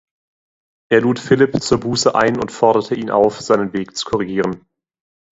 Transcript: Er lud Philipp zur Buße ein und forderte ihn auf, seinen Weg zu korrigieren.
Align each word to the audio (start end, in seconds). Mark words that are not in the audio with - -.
Er 0.89 0.99
lud 1.01 1.19
Philipp 1.19 1.61
zur 1.61 1.79
Buße 1.81 2.15
ein 2.15 2.39
und 2.39 2.51
forderte 2.51 2.95
ihn 2.95 3.11
auf, 3.11 3.39
seinen 3.39 3.71
Weg 3.73 3.95
zu 3.95 4.03
korrigieren. 4.09 4.65